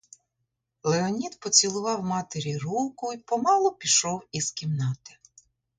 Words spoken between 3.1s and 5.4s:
й помалу пішов із кімнати.